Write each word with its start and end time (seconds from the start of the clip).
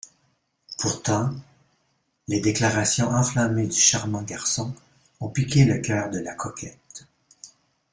Pourtant, 0.79 1.29
les 2.27 2.39
déclarations 2.41 3.11
enflammées 3.11 3.67
du 3.67 3.79
charmant 3.79 4.23
garçon 4.23 4.73
ont 5.19 5.29
piqué 5.29 5.63
le 5.63 5.77
cœur 5.77 6.09
de 6.09 6.17
la 6.17 6.33
coquette. 6.33 7.05